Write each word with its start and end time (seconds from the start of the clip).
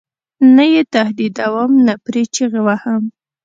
نه 0.55 0.63
یې 0.73 0.81
تهدیدوم 0.95 1.71
نه 1.87 1.93
پرې 2.03 2.23
چغې 2.35 2.61
وهم. 2.67 3.03